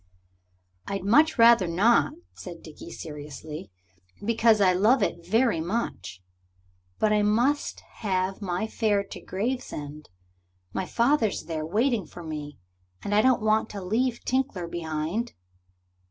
[0.87, 3.69] "I'd much rather not," said Dickie seriously,
[4.25, 6.23] "because I love it very much.
[6.97, 10.09] But I must have my fare to Gravesend.
[10.73, 12.57] My father's there, waiting for me.
[13.03, 15.33] And I don't want to leave Tinkler behind."